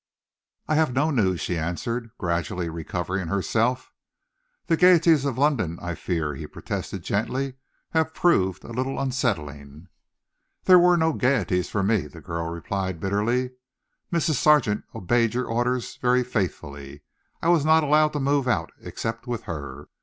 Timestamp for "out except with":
18.47-19.43